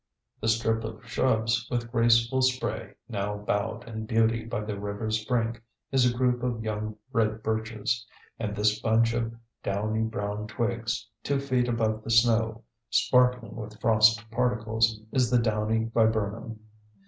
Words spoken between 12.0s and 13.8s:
the snow, sparkling with